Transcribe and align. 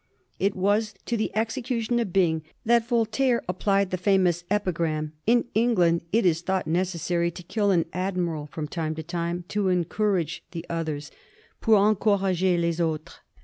It 0.39 0.55
was 0.55 0.95
to 1.05 1.15
the 1.15 1.29
execution 1.37 1.99
of 1.99 2.11
Byng 2.11 2.41
that 2.65 2.87
Voltaire 2.87 3.43
applied 3.47 3.91
the 3.91 3.97
famous 3.99 4.43
epigram," 4.49 5.13
In 5.27 5.45
England 5.53 6.01
it 6.11 6.25
is 6.25 6.41
thought 6.41 6.65
necessary 6.65 7.29
to 7.29 7.43
kill 7.43 7.69
an 7.69 7.85
admiral 7.93 8.47
from 8.47 8.67
time 8.67 8.95
to 8.95 9.03
time 9.03 9.45
to 9.49 9.67
encourage 9.69 10.43
the 10.53 10.65
others 10.71 11.11
"—^^pour 11.61 11.87
encourager 11.87 12.57
lea 12.57 12.71
aw^re^.' 12.71 13.09